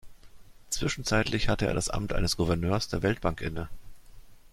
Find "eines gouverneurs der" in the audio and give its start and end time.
2.13-3.03